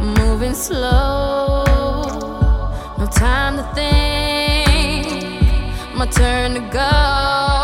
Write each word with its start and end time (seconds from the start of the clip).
Never 0.00 0.54
slow, 0.54 1.64
no 2.98 3.06
time 3.06 3.56
to 3.56 3.64
think. 3.74 5.08
my 5.96 6.06
heart. 6.06 7.61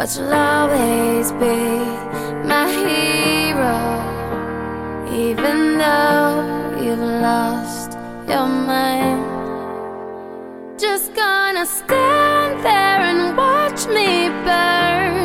but 0.00 0.16
you'll 0.16 0.32
always 0.32 1.30
be 1.32 1.60
my 2.48 2.66
hero. 2.80 3.80
Even 5.12 5.76
though 5.76 6.80
you've 6.82 7.06
lost 7.28 7.98
your 8.26 8.48
mind, 8.48 9.20
just 10.80 11.14
gonna 11.14 11.66
stand 11.66 12.64
there 12.64 13.00
and 13.10 13.36
watch 13.36 13.80
me 13.88 14.30
burn. 14.46 15.16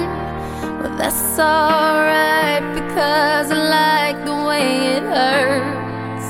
Well, 0.80 0.98
that's 0.98 1.40
alright 1.40 2.66
because 2.80 3.48
I 3.58 3.60
like 3.80 4.26
the 4.26 4.38
way 4.50 4.68
it 4.98 5.04
hurts. 5.04 6.28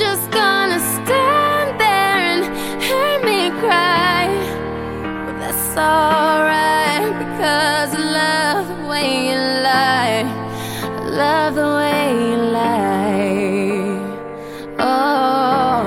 Just 0.00 0.30
gonna 0.30 0.80
stand 0.96 1.78
there 1.78 2.20
and 2.32 2.42
hear 2.86 3.14
me 3.28 3.50
cry. 3.60 4.28
Well, 5.26 5.38
that's 5.40 5.76
alright. 5.76 6.59
Cause 7.40 7.94
I 7.94 8.02
love 8.20 8.68
the 8.68 8.86
way 8.86 9.28
you 9.28 9.38
lie. 9.64 10.24
I 10.84 11.08
love 11.08 11.54
the 11.54 11.68
way 11.80 12.02
you 12.28 12.36
lie. 12.52 13.96
Oh, 14.78 15.80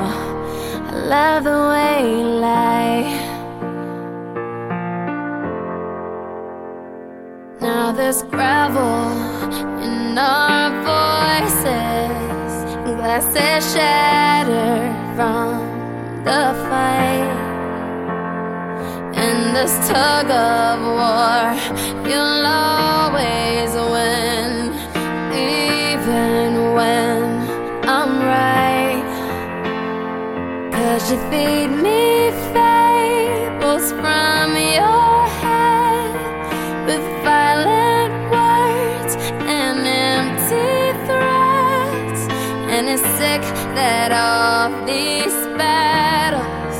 I 0.90 0.94
love 1.14 1.44
the 1.44 1.60
way 1.74 1.96
you 2.10 2.26
lie. 2.42 3.06
Now 7.62 7.92
there's 7.92 8.24
gravel 8.24 9.12
in 9.84 10.18
our 10.18 10.72
voices, 10.90 12.16
glasses 12.84 13.74
shattered 13.76 14.92
from 15.16 15.54
the 16.26 16.42
fight 16.68 17.43
this 19.54 19.88
tug 19.88 20.30
of 20.32 20.82
war, 20.82 21.54
you'll 22.10 22.46
always 22.46 23.72
win, 23.94 24.74
even 25.32 26.74
when 26.74 27.24
I'm 27.88 28.20
right. 28.20 29.04
Cause 30.72 31.12
you 31.12 31.18
feed 31.30 31.68
me 31.68 32.32
fables 32.52 33.92
from 34.02 34.56
your 34.58 35.28
head 35.44 36.16
with 36.88 37.06
violent 37.24 38.14
words 38.32 39.16
and 39.46 39.86
empty 39.86 40.98
threats, 41.06 42.22
and 42.74 42.90
it's 42.90 43.04
sick 43.20 43.42
that 43.76 44.12
all 44.12 44.72
these 44.88 45.36
battles 45.58 46.78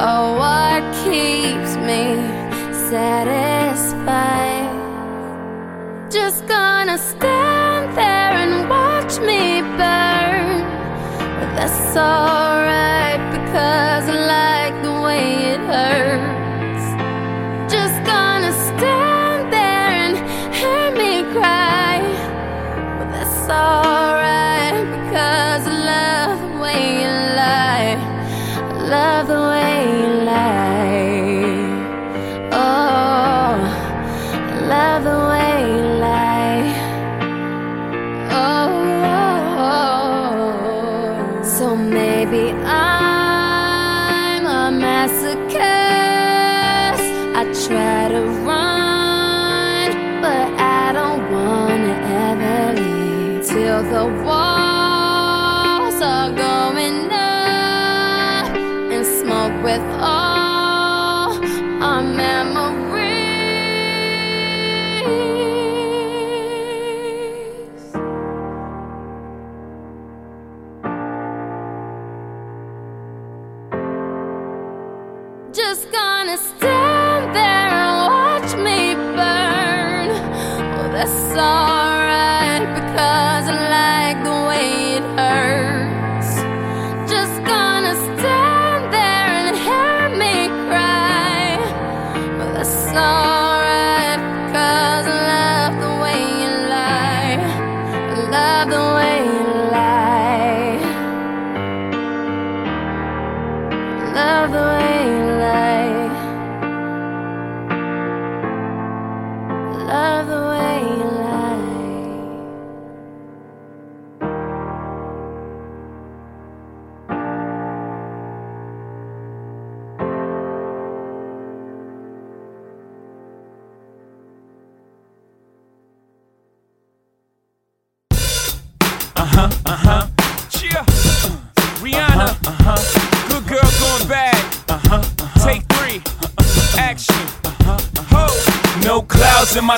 are 0.00 0.34
what 0.38 0.82
keeps 1.04 1.75
satisfied. 2.90 4.70
Just 6.10 6.46
gonna 6.46 6.98
stand 6.98 7.96
there 7.96 8.32
and 8.44 8.68
watch 8.68 9.18
me 9.18 9.62
burn. 9.78 10.62
That's 11.56 11.96
all. 11.96 12.25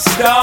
star. 0.01 0.38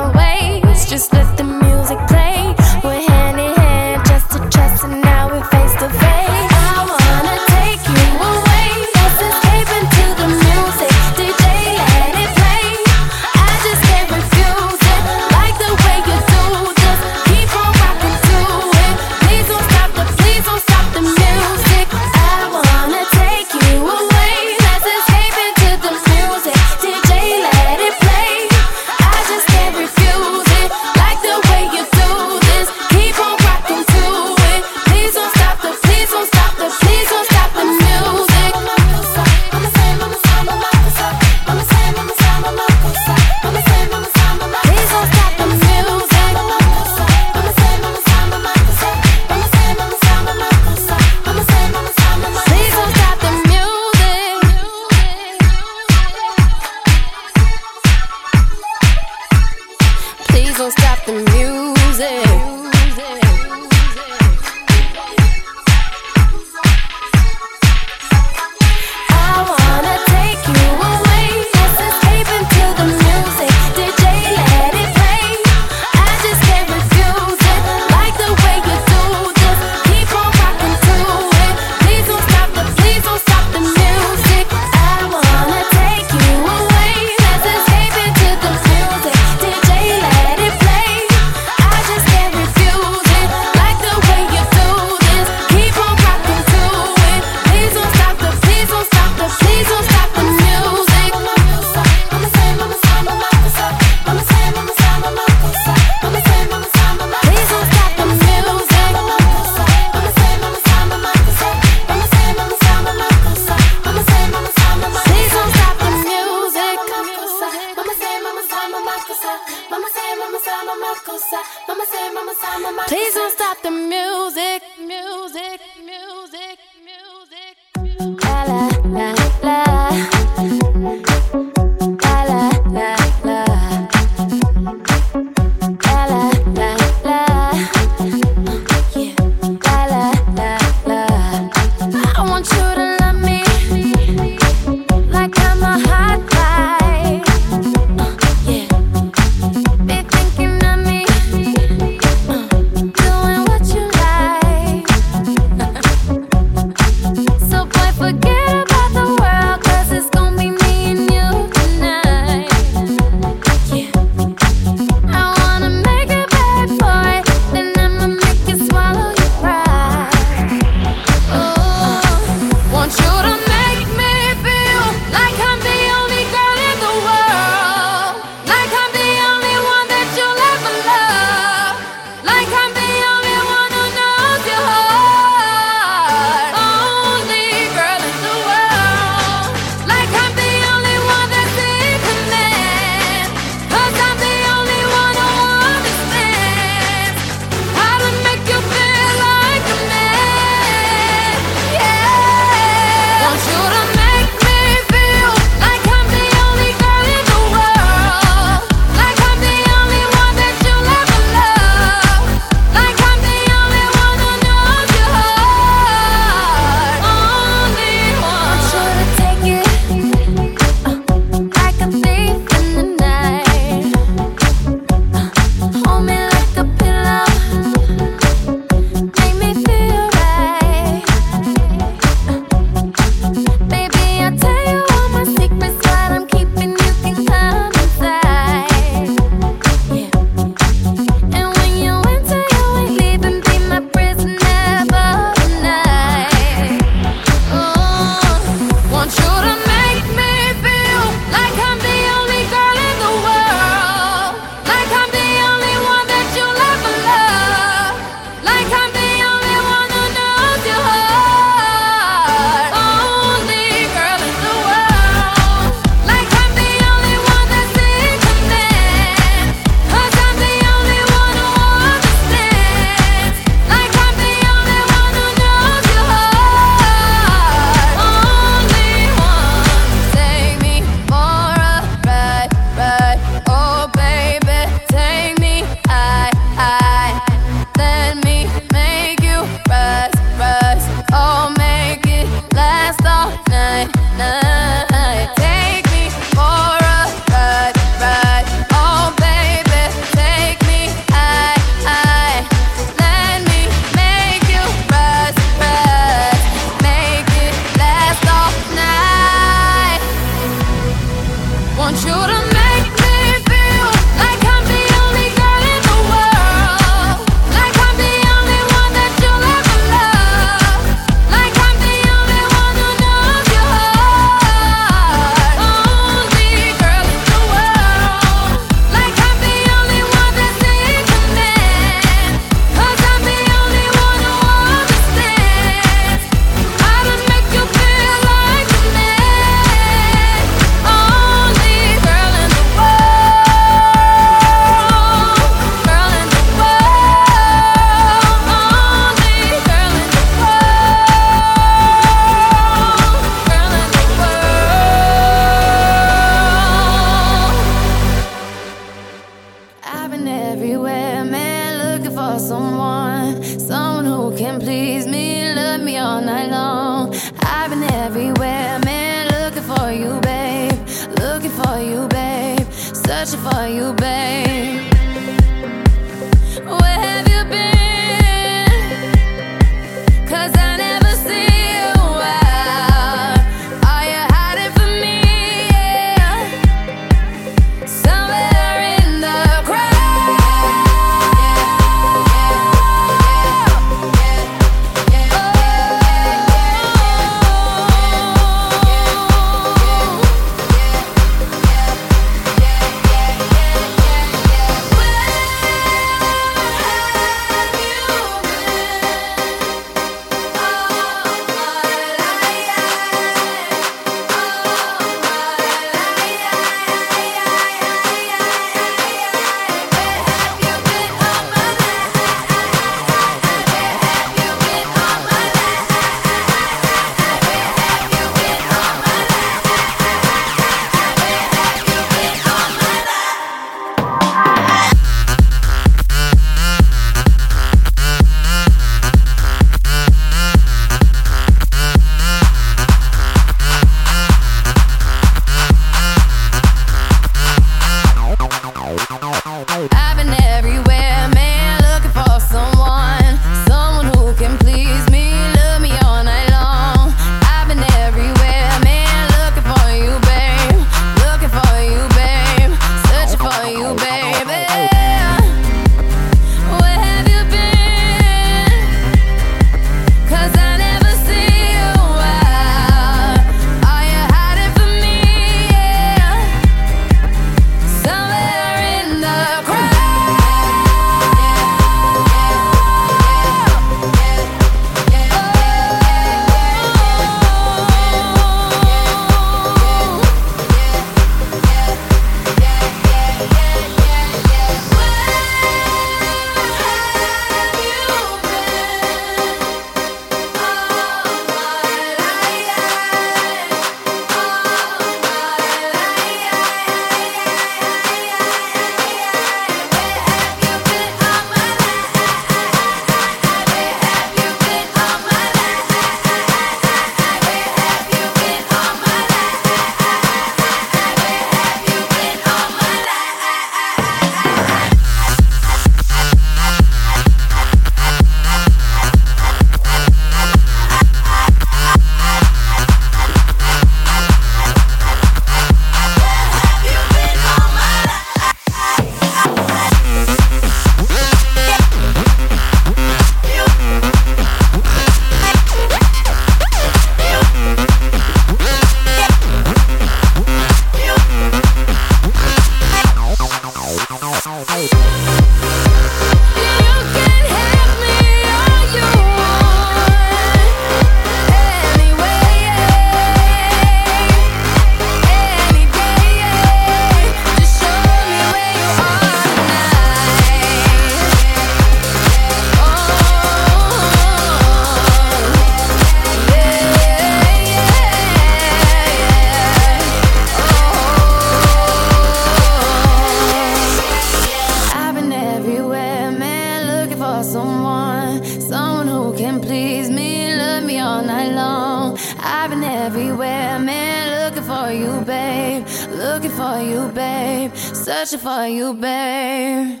babe. 595.24 595.86
Looking 596.10 596.50
for 596.50 596.78
you, 596.80 597.08
babe. 597.08 597.74
Searching 597.74 598.38
for 598.38 598.66
you, 598.66 598.94
babe. 598.94 600.00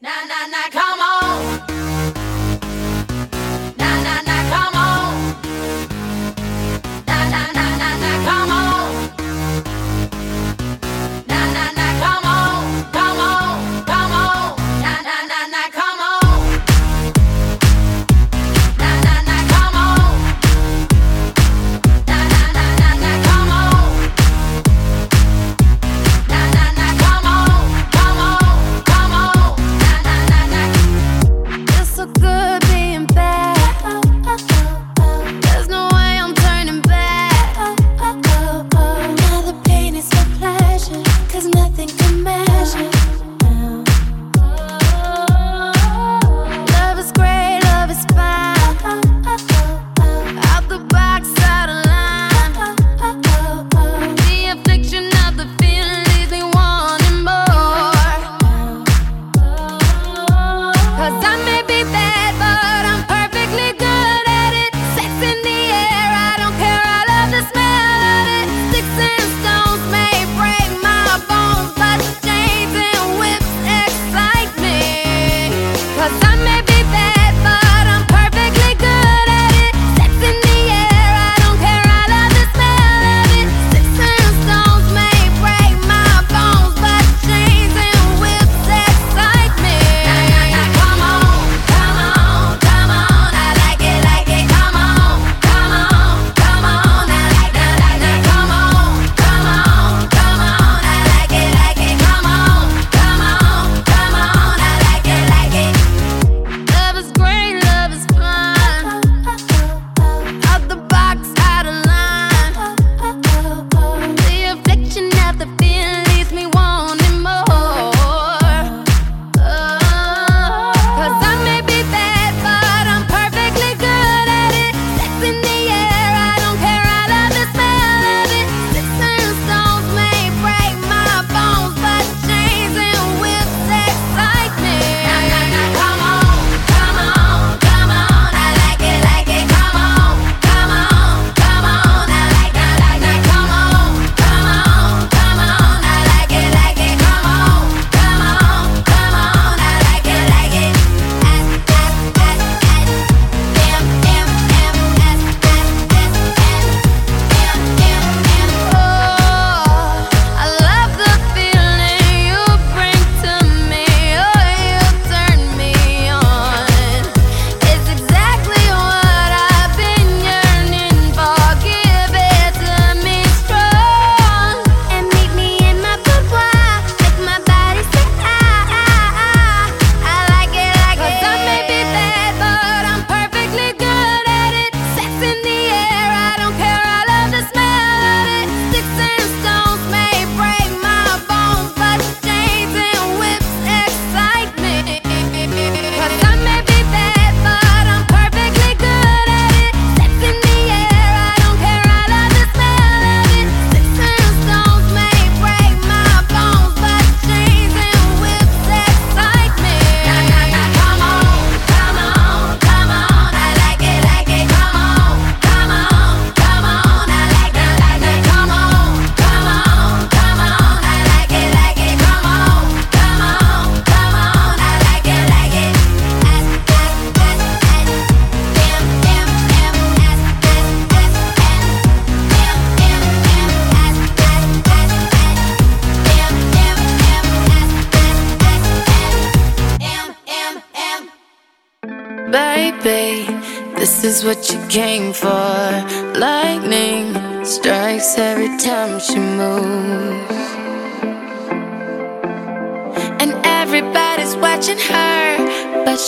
Nah, 0.00 0.24
nah, 0.26 0.46
nah, 0.46 0.68
come 0.70 1.00
on. 1.00 1.71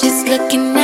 She's 0.04 0.22
looking 0.28 0.76
at 0.76 0.83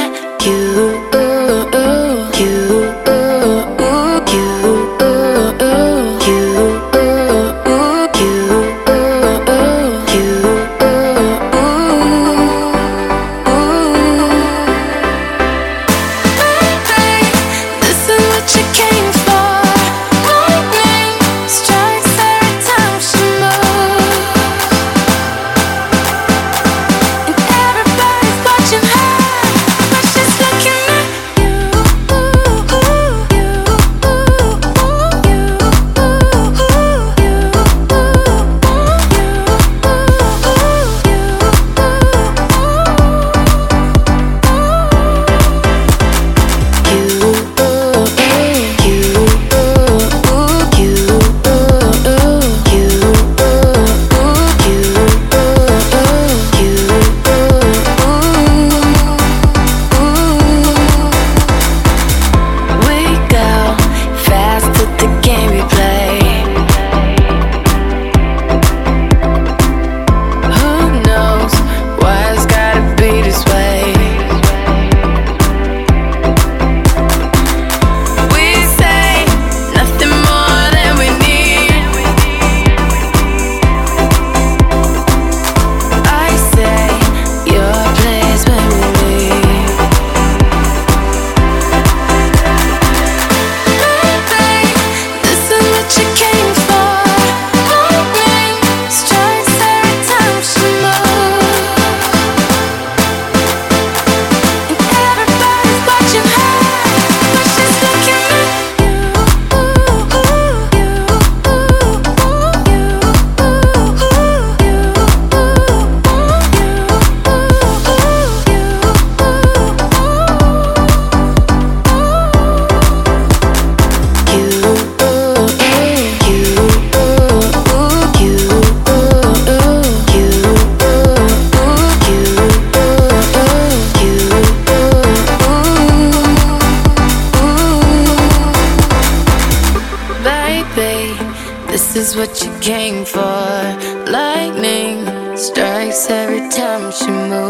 she 146.91 147.07
moves. 147.07 147.50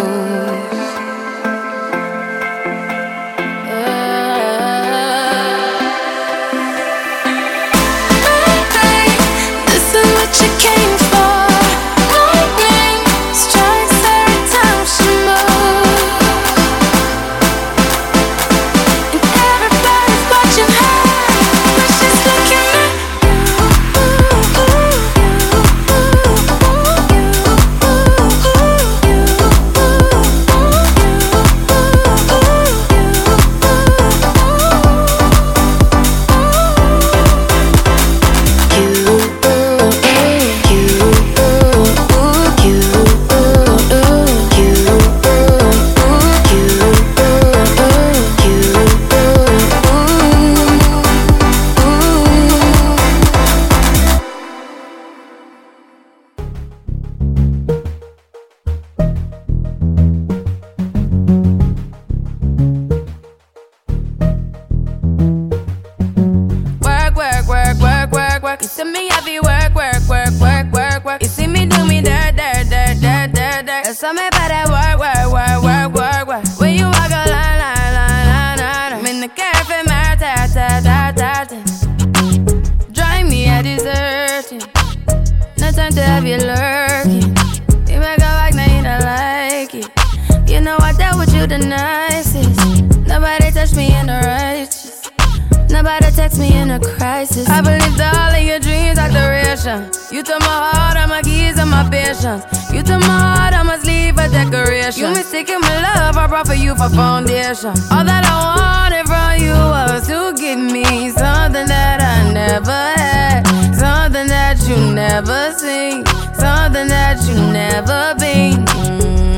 You 99.70 100.24
took 100.24 100.40
my 100.40 100.46
heart, 100.46 100.96
all 100.96 101.06
my 101.06 101.22
keys, 101.22 101.56
and 101.56 101.70
my 101.70 101.88
patience. 101.88 102.42
You 102.72 102.82
took 102.82 102.98
my 103.00 103.06
heart, 103.06 103.54
I 103.54 103.62
must 103.62 103.86
leave 103.86 104.18
a 104.18 104.28
decoration. 104.28 105.00
You 105.00 105.10
mistaken 105.14 105.60
my 105.60 105.76
love, 105.82 106.16
I 106.16 106.26
brought 106.26 106.48
for 106.48 106.54
you 106.54 106.74
for 106.74 106.88
foundation. 106.88 107.70
All 107.94 108.02
that 108.02 108.24
I 108.26 108.34
wanted 108.50 109.06
from 109.06 109.38
you 109.38 109.54
was 109.54 110.08
to 110.08 110.32
give 110.34 110.58
me 110.58 111.10
something 111.10 111.66
that 111.66 112.02
I 112.02 112.32
never 112.32 112.82
had, 112.98 113.46
something 113.76 114.26
that 114.26 114.58
you 114.66 114.76
never 114.92 115.52
seen, 115.52 116.04
something 116.34 116.88
that 116.88 117.22
you 117.28 117.36
never 117.52 118.14
been. 118.18 118.66
Mm 118.74 118.98
-hmm. 119.00 119.30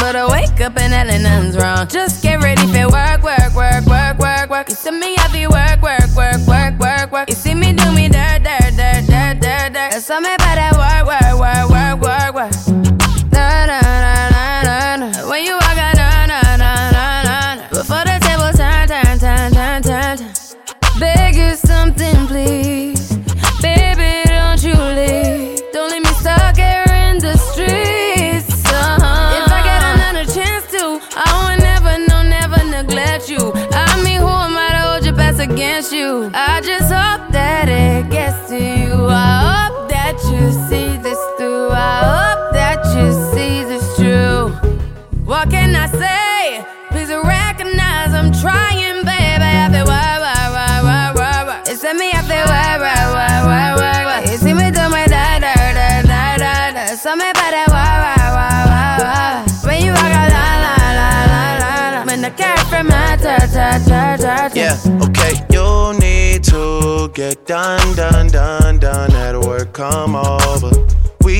But 0.00 0.14
I 0.14 0.24
wake 0.36 0.60
up 0.66 0.78
and 0.78 0.92
nothing's 0.94 1.56
wrong. 1.56 1.88
Just 1.88 2.22
get 2.22 2.40
ready 2.42 2.66
for 2.72 2.77
work, 4.48 4.50
work. 4.50 4.68
You 4.70 4.74
see 4.74 4.90
me, 4.90 5.16
I 5.18 5.46
work, 5.46 5.82
work, 5.82 6.16
work, 6.16 6.46
work, 6.46 6.78
work, 6.78 7.12
work. 7.12 7.28
You 7.28 7.34
see 7.34 7.54
me 7.54 7.72
do 7.72 7.92
me 7.92 8.08
dirt, 8.08 8.42
dirt, 8.42 8.76
dirt, 8.76 9.06
dirt, 9.06 9.40
dirt, 9.40 9.72
dirt. 9.72 9.90
There's 9.90 10.04
something 10.04 10.32
about 10.34 10.56
that 10.56 10.74
work, 10.76 11.06
work, 11.06 11.38
work, 11.38 11.70
work, 11.70 12.00
work, 12.02 12.34
work. 12.34 12.52
Na 13.32 13.66
na 13.66 13.80
na 13.80 14.28
na 14.30 14.62
na 14.62 14.96
na. 14.96 15.28
When 15.30 15.44
you 15.44 15.54
walk 15.54 15.78
out, 15.78 15.96
na 15.96 16.26
na 16.26 16.40
na 16.56 16.90
na 16.90 17.22
na 17.22 17.54
na. 17.56 17.68
Before 17.70 18.04
the 18.04 18.18
table 18.24 18.52
turn, 18.56 18.88
turn, 18.88 19.18
turn, 19.18 19.52
turn, 19.52 19.82
turn, 19.82 20.18
turn. 20.18 20.98
Beg 20.98 21.34
you 21.36 21.54
something, 21.54 22.26
please. 22.26 22.77
Say? 45.88 46.64
Please 46.90 47.10
recognize 47.10 48.12
I'm 48.14 48.32
trying, 48.32 49.04
baby. 49.04 49.50
I 49.64 49.68
feel 49.72 49.86
why, 49.86 50.18
why, 50.24 50.50
why, 50.56 50.82
why, 50.82 51.12
why, 51.14 51.44
why. 51.44 51.62
It's 51.66 51.82
me, 51.82 52.10
I 52.12 52.22
feel 52.22 52.46
why, 52.46 52.78
why, 52.78 53.00
why, 53.14 53.34
why, 53.44 53.68
why, 53.76 54.04
why. 54.04 54.20
You 54.30 54.36
see 54.38 54.54
me 54.54 54.70
do 54.70 54.88
my 54.88 55.06
da, 55.06 55.38
da, 55.38 55.54
da, 55.54 56.02
da, 56.02 56.36
da, 56.36 56.70
da. 56.72 56.86
So 56.96 57.14
me 57.16 57.30
better, 57.34 57.64
why, 57.70 57.92
why, 58.04 58.16
why, 58.36 58.56
why, 58.72 58.96
why. 59.04 59.68
When 59.68 59.84
you 59.84 59.92
walk 59.92 60.04
out, 60.04 60.30
la, 60.32 60.46
la, 60.64 60.74
la, 60.98 61.10
la, 61.32 61.42
la, 61.62 61.98
la. 61.98 62.04
When 62.06 62.22
the 62.22 62.30
cat 62.30 62.58
from 62.68 62.86
my 62.88 63.16
ta, 63.16 63.36
ta, 63.52 63.78
ta, 63.86 64.16
ta. 64.16 64.50
Yeah, 64.54 64.76
okay. 65.04 65.34
You 65.52 65.98
need 65.98 66.44
to 66.44 67.08
get 67.14 67.46
done, 67.46 67.94
done, 67.96 68.28
done, 68.28 68.78
done. 68.78 69.12
At 69.12 69.36
work, 69.44 69.72
come 69.72 70.16
over. 70.16 70.72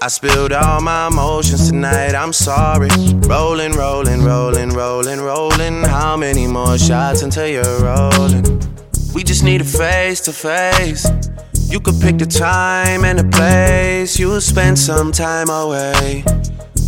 I 0.00 0.06
spilled 0.06 0.52
all 0.52 0.80
my 0.80 1.08
emotions 1.08 1.70
tonight, 1.70 2.14
I'm 2.14 2.32
sorry. 2.32 2.88
Rolling, 3.26 3.72
rolling, 3.72 4.22
rolling, 4.22 4.70
rolling, 4.70 5.20
rolling. 5.20 5.82
How 5.82 6.16
many 6.16 6.46
more 6.46 6.78
shots 6.78 7.22
until 7.22 7.48
you're 7.48 7.80
rolling? 7.80 8.44
We 9.12 9.24
just 9.24 9.42
need 9.42 9.60
a 9.60 9.64
face 9.64 10.20
to 10.20 10.32
face. 10.32 11.04
You 11.68 11.80
could 11.80 12.00
pick 12.00 12.16
the 12.18 12.26
time 12.26 13.04
and 13.04 13.18
the 13.18 13.24
place. 13.24 14.16
You'll 14.20 14.40
spend 14.40 14.78
some 14.78 15.10
time 15.10 15.50
away. 15.50 16.22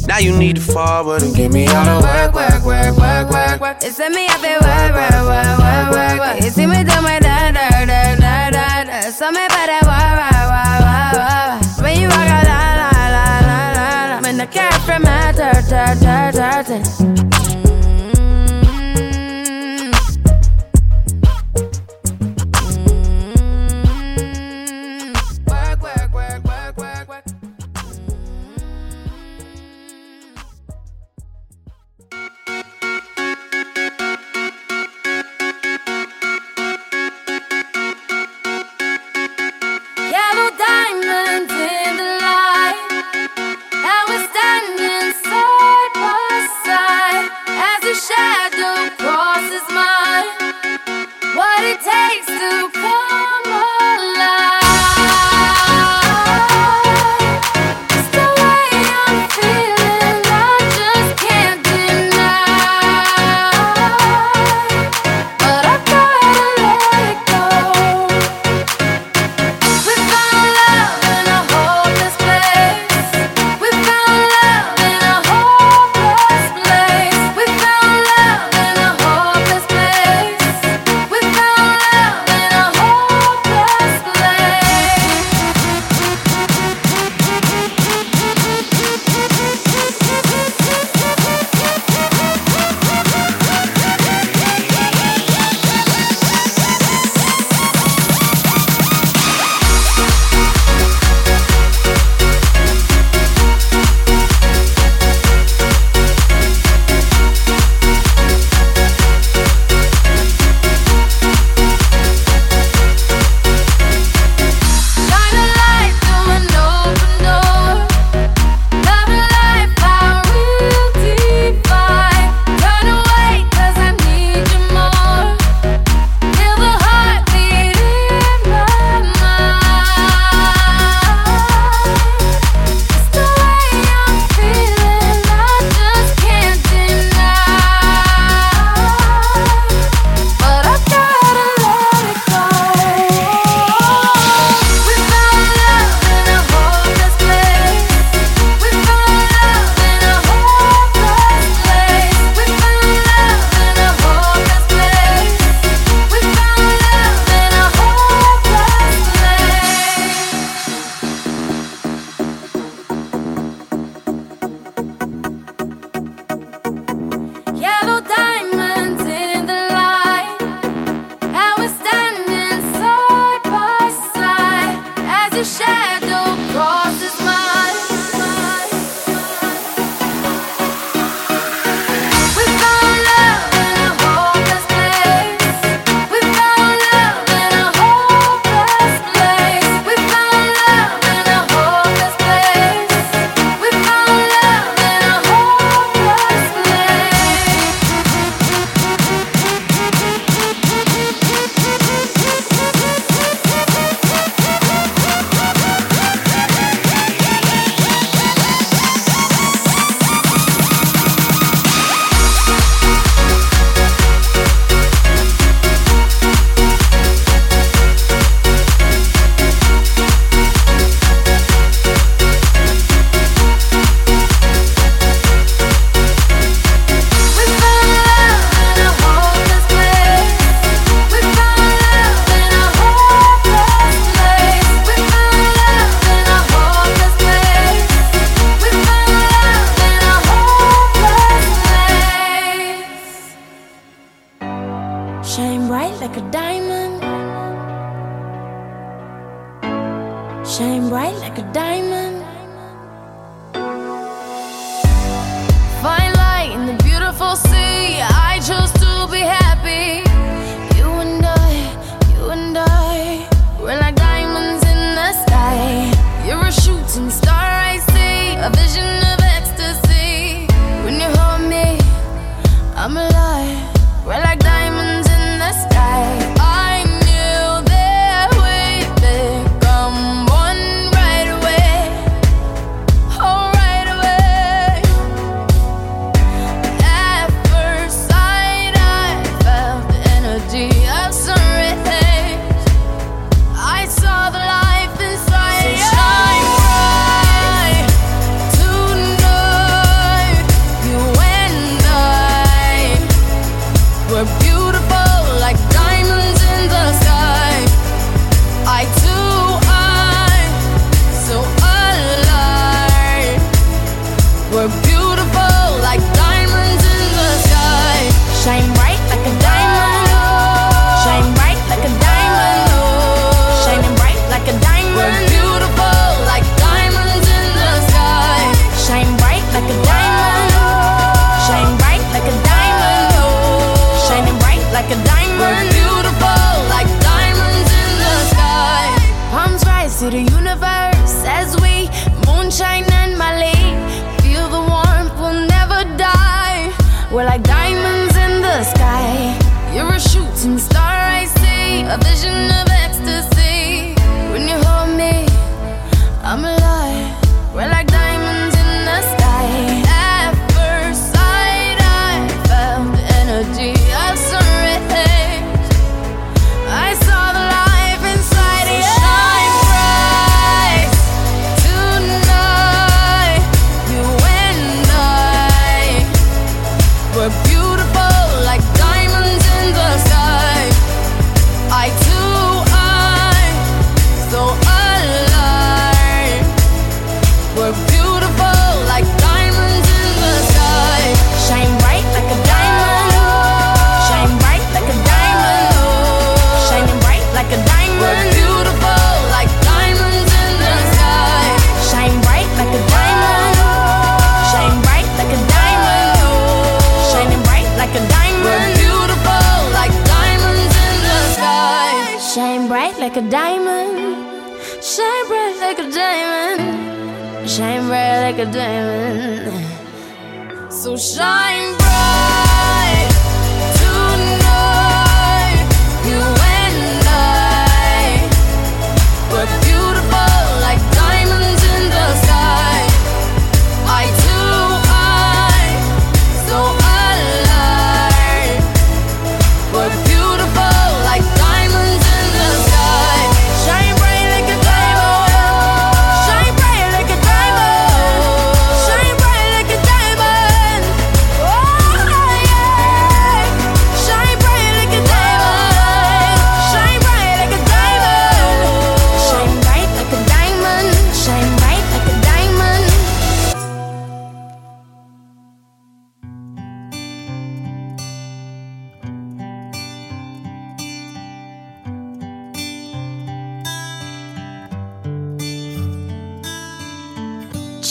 Now 0.07 0.19
you 0.19 0.37
need 0.37 0.57
to 0.57 0.63
forward 0.63 1.23
and 1.23 1.35
give 1.35 1.53
me 1.53 1.67
all 1.67 1.85
the 1.85 2.07
work, 2.07 2.35
work, 2.35 2.65
work, 2.65 2.97
work, 2.97 3.31
work, 3.31 3.61
work. 3.61 3.77
It's 3.83 3.99
me, 3.99 4.27
I 4.31 4.39
feel 4.39 4.63
work, 4.63 4.95
work, 4.95 5.19
work, 5.27 5.59
work, 5.59 5.91
work, 5.91 6.19
work. 6.21 6.45
You 6.45 6.51
see 6.51 6.67
me 6.67 6.85
do 6.85 7.03
my 7.03 7.19
da, 7.19 7.51
da, 7.51 7.85
da, 7.85 8.17
da, 8.17 8.85
da. 8.85 9.11
So 9.11 9.31
me 9.31 9.47
better, 9.49 9.85
wah, 9.87 10.00
ta, 16.63 17.20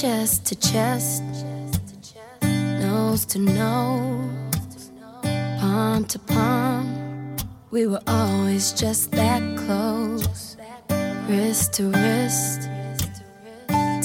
chest 0.01 0.45
to 0.45 0.55
chest, 0.55 1.23
nose 2.41 3.25
to 3.25 3.37
nose, 3.37 4.91
palm 5.59 6.05
to 6.05 6.17
palm. 6.19 7.35
We 7.69 7.85
were 7.85 7.99
always 8.07 8.71
just 8.71 9.11
that 9.11 9.41
close, 9.57 10.55
wrist 11.27 11.73
to 11.73 11.89
wrist, 11.89 12.69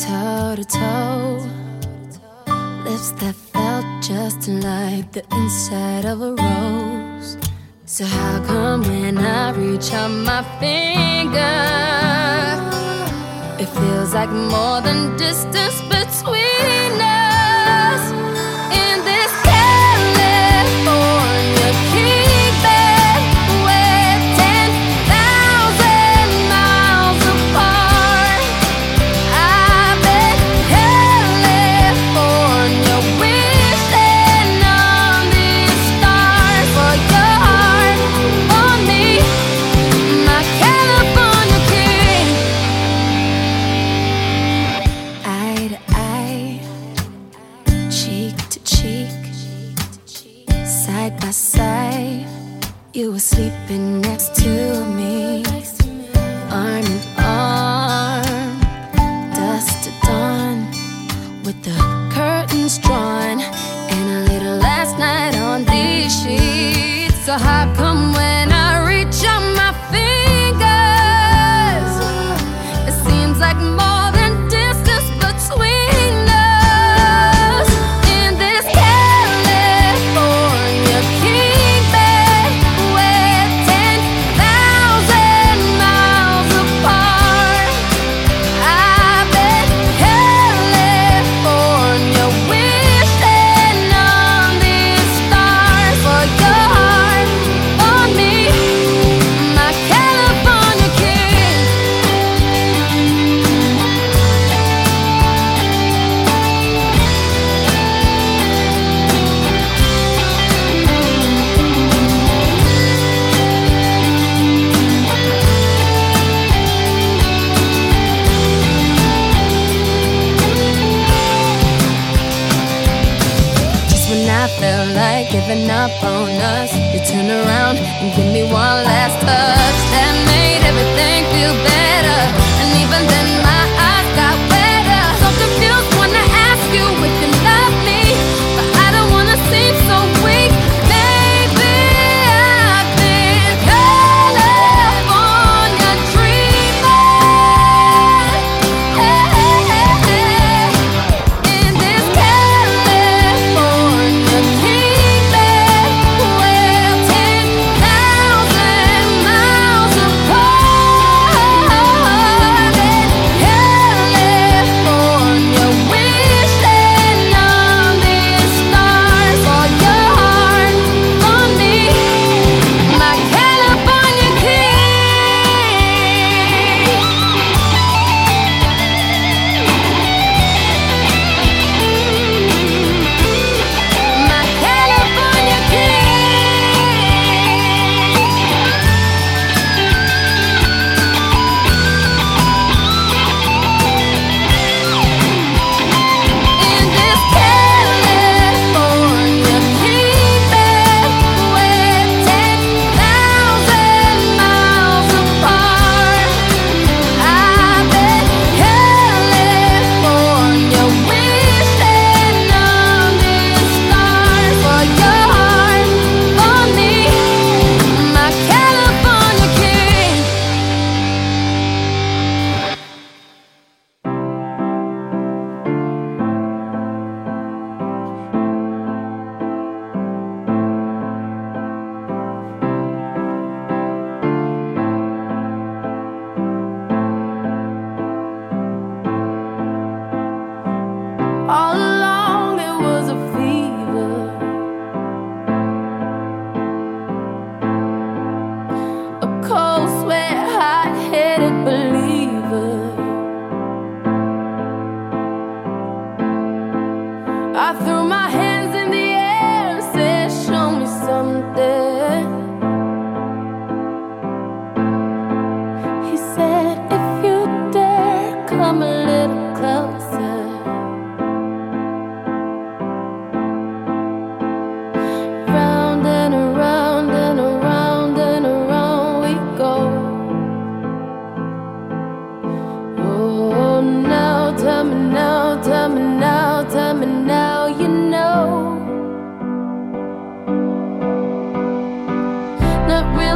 toe 0.02 0.56
to 0.56 0.64
toe. 0.64 1.48
Lips 2.84 3.12
that 3.20 3.36
felt 3.52 3.86
just 4.02 4.48
like 4.48 5.12
the 5.12 5.24
inside 5.30 6.06
of 6.06 6.20
a 6.20 6.32
rose. 6.34 7.38
So, 7.86 8.04
how 8.04 8.42
come 8.44 8.82
when 8.82 9.16
I 9.18 9.52
reach 9.52 9.92
out 9.92 10.08
my 10.08 10.42
finger? 10.58 11.54
It 13.62 13.68
feels 13.78 14.12
like 14.12 14.30
more 14.30 14.80
than 14.80 15.16
distance 15.16 15.83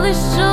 Not 0.08 0.47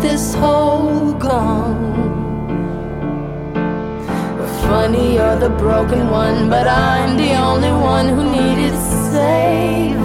this 0.00 0.34
hole 0.34 1.12
gone? 1.14 1.94
Funny, 4.62 5.14
you're 5.16 5.38
the 5.38 5.50
broken 5.50 6.10
one, 6.10 6.48
but 6.48 6.66
I'm 6.66 7.16
the 7.16 7.34
only 7.34 7.72
one 7.72 8.06
who 8.08 8.22
needed 8.38 8.74
saving. 9.12 10.00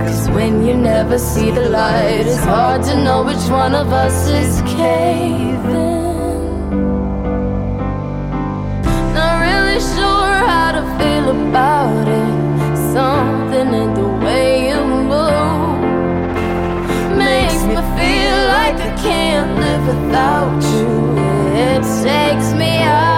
Cause 0.00 0.28
when 0.30 0.64
you 0.66 0.74
never 0.74 1.18
see 1.18 1.50
the 1.50 1.68
light, 1.68 2.26
it's 2.26 2.44
hard 2.44 2.82
to 2.84 2.94
know 3.04 3.24
which 3.24 3.44
one 3.48 3.74
of 3.74 3.88
us 3.92 4.28
is 4.28 4.60
caving. 4.62 5.58
Not 9.16 9.34
really 9.46 9.80
sure 9.94 10.34
how 10.52 10.72
to 10.78 10.82
feel 10.98 11.26
about 11.30 12.06
it. 12.20 12.76
Something 12.92 13.68
in 13.82 13.94
the 13.94 14.07
without 19.88 20.62
you. 20.72 21.16
It 21.66 21.82
takes 22.04 22.52
me 22.52 22.82
out 22.82 23.17